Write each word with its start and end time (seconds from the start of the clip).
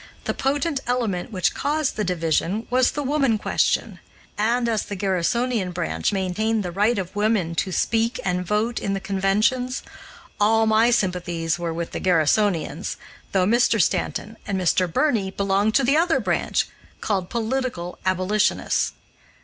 The 0.23 0.33
potent 0.33 0.79
element 0.87 1.31
which 1.31 1.53
caused 1.53 1.95
the 1.95 2.03
division 2.03 2.65
was 2.71 2.89
the 2.89 3.03
woman 3.03 3.37
question, 3.37 3.99
and 4.35 4.67
as 4.67 4.81
the 4.85 4.95
Garrisonian 4.95 5.71
branch 5.71 6.11
maintained 6.11 6.63
the 6.63 6.71
right 6.71 6.97
of 6.97 7.15
women 7.15 7.53
to 7.57 7.71
speak 7.71 8.19
and 8.25 8.43
vote 8.43 8.79
in 8.79 8.95
the 8.95 8.99
conventions, 8.99 9.83
all 10.39 10.65
my 10.65 10.89
sympathies 10.89 11.59
were 11.59 11.71
with 11.71 11.91
the 11.91 11.99
Garrisonians, 12.01 12.97
though 13.31 13.45
Mr. 13.45 13.79
Stanton 13.79 14.37
and 14.47 14.59
Mr. 14.59 14.91
Birney 14.91 15.29
belonged 15.29 15.75
to 15.75 15.83
the 15.83 15.97
other 15.97 16.19
branch, 16.19 16.67
called 16.99 17.29
political 17.29 17.99
abolitionists. 18.03 18.93